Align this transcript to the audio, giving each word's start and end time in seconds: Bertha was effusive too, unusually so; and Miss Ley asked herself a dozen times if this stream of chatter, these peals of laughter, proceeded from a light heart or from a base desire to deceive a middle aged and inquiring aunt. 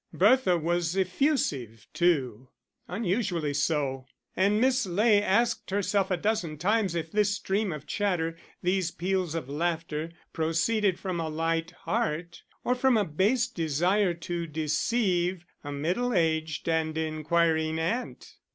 Bertha 0.13 0.57
was 0.57 0.97
effusive 0.97 1.85
too, 1.93 2.49
unusually 2.87 3.53
so; 3.53 4.07
and 4.35 4.59
Miss 4.59 4.87
Ley 4.87 5.21
asked 5.21 5.69
herself 5.69 6.09
a 6.09 6.17
dozen 6.17 6.57
times 6.57 6.95
if 6.95 7.11
this 7.11 7.35
stream 7.35 7.71
of 7.71 7.85
chatter, 7.85 8.35
these 8.63 8.89
peals 8.89 9.35
of 9.35 9.47
laughter, 9.47 10.11
proceeded 10.33 10.97
from 10.99 11.19
a 11.19 11.29
light 11.29 11.69
heart 11.81 12.41
or 12.63 12.73
from 12.73 12.97
a 12.97 13.05
base 13.05 13.45
desire 13.47 14.15
to 14.15 14.47
deceive 14.47 15.45
a 15.63 15.71
middle 15.71 16.15
aged 16.15 16.67
and 16.67 16.97
inquiring 16.97 17.77
aunt. 17.77 18.37